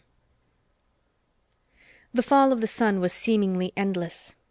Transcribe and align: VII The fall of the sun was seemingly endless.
VII 0.01 1.77
The 2.15 2.23
fall 2.23 2.51
of 2.51 2.59
the 2.59 2.65
sun 2.65 2.99
was 3.01 3.13
seemingly 3.13 3.71
endless. 3.77 4.33